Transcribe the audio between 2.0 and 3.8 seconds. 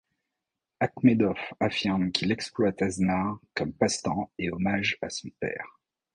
qu'il exploite AzNar comme